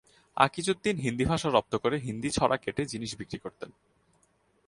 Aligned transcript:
আকিজউদ্দীন 0.37 0.97
হিন্দি 0.97 1.25
ভাষা 1.25 1.49
রপ্ত 1.49 1.73
করে 1.75 1.97
হিন্দি 1.97 2.29
ছড়া 2.29 2.57
কেটে 2.57 2.83
জিনিস 2.85 3.11
বিক্রি 3.17 3.37
করতেন। 3.37 3.69